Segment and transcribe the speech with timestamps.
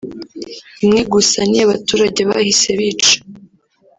[0.83, 3.15] imwe gusa niyo abaturage bahise bica